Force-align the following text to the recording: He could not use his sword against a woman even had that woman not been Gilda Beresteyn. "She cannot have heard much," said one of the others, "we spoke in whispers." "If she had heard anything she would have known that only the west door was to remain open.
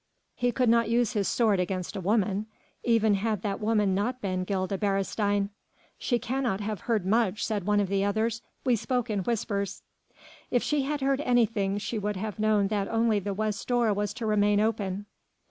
He 0.33 0.51
could 0.51 0.67
not 0.67 0.89
use 0.89 1.11
his 1.13 1.27
sword 1.27 1.59
against 1.59 1.95
a 1.95 2.01
woman 2.01 2.47
even 2.83 3.13
had 3.13 3.43
that 3.43 3.59
woman 3.59 3.93
not 3.93 4.19
been 4.19 4.45
Gilda 4.45 4.75
Beresteyn. 4.75 5.49
"She 5.99 6.17
cannot 6.17 6.59
have 6.59 6.79
heard 6.89 7.05
much," 7.05 7.45
said 7.45 7.67
one 7.67 7.79
of 7.79 7.87
the 7.87 8.03
others, 8.03 8.41
"we 8.65 8.75
spoke 8.75 9.11
in 9.11 9.19
whispers." 9.19 9.83
"If 10.49 10.63
she 10.63 10.81
had 10.85 11.01
heard 11.01 11.21
anything 11.21 11.77
she 11.77 11.99
would 11.99 12.15
have 12.15 12.39
known 12.39 12.69
that 12.69 12.87
only 12.87 13.19
the 13.19 13.35
west 13.35 13.67
door 13.67 13.93
was 13.93 14.11
to 14.15 14.25
remain 14.25 14.59
open. 14.59 15.05